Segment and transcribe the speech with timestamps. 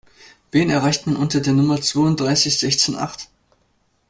[0.49, 3.29] Wen erreicht man unter der Nummer zwounddreißig sechzehn acht?